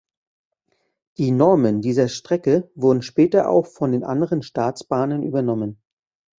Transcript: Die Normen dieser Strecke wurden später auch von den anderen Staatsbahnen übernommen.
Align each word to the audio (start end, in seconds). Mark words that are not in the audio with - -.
Die 1.19 1.29
Normen 1.29 1.81
dieser 1.83 2.07
Strecke 2.07 2.71
wurden 2.73 3.03
später 3.03 3.47
auch 3.47 3.67
von 3.67 3.91
den 3.91 4.03
anderen 4.03 4.41
Staatsbahnen 4.41 5.21
übernommen. 5.21 5.79